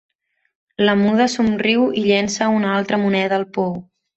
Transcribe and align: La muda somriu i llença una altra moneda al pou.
La 0.87 0.95
muda 1.01 1.27
somriu 1.35 1.85
i 2.03 2.07
llença 2.07 2.51
una 2.57 2.75
altra 2.79 3.03
moneda 3.07 3.39
al 3.43 3.49
pou. 3.59 3.75